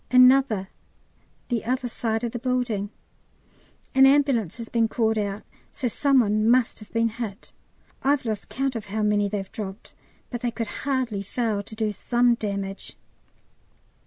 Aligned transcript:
Another 0.09 0.69
the 1.49 1.63
other 1.63 1.87
side 1.87 2.23
of 2.23 2.31
the 2.31 2.39
building. 2.39 2.89
An 3.93 4.07
ambulance 4.07 4.57
has 4.57 4.67
been 4.67 4.87
called 4.87 5.15
out, 5.15 5.43
so 5.71 5.87
some 5.87 6.21
one 6.21 6.49
must 6.49 6.79
have 6.79 6.91
been 6.91 7.09
hit; 7.09 7.53
I've 8.01 8.25
lost 8.25 8.49
count 8.49 8.75
of 8.75 8.85
how 8.87 9.03
many 9.03 9.27
they've 9.29 9.51
dropped, 9.51 9.93
but 10.31 10.41
they 10.41 10.49
could 10.49 10.85
hardly 10.89 11.21
fail 11.21 11.61
to 11.61 11.75
do 11.75 11.91
some 11.91 12.33
damage. 12.33 12.97